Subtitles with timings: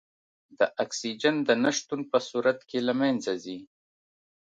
[0.59, 3.59] د اکسیجن د نه شتون په صورت کې له منځه ځي.